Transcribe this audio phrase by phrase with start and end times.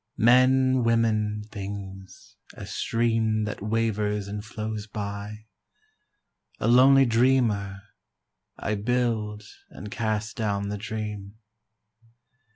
[0.17, 5.45] Men, women, things, a stream That wavers and flows by,
[6.59, 7.83] A lonely dreamer,
[8.57, 11.35] I Build and cast down the dream.